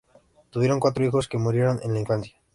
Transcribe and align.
Tuvieron 0.49 0.79
cuatro 0.79 1.05
hijos, 1.05 1.27
que 1.27 1.37
murieron 1.37 1.79
en 1.83 1.93
la 1.93 1.99
infancia. 1.99 2.33